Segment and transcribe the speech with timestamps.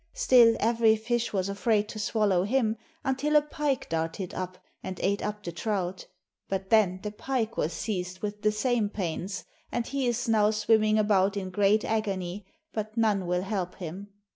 [0.15, 5.21] Still every fish was afraid to swallow him, until a pike darted up and ate
[5.23, 6.07] up the trout.
[6.49, 10.97] But then the pike was seized with the same pains, and he is now swimming
[10.97, 14.07] about in great agony, but none will help him.'